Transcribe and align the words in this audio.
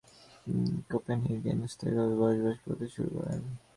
তিনি 0.43 0.63
কোপেনহেগেনে 0.91 1.67
স্থায়ীভাবে 1.73 2.15
বসবাস 2.21 2.57
করতে 2.65 2.85
শুরু 2.87 3.09
করেন। 3.17 3.41